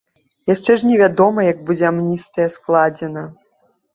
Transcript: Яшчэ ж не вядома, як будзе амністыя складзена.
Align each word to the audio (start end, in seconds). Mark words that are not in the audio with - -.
Яшчэ 0.51 0.71
ж 0.83 0.87
не 0.91 0.95
вядома, 1.01 1.43
як 1.47 1.59
будзе 1.67 1.85
амністыя 1.91 2.47
складзена. 2.57 3.23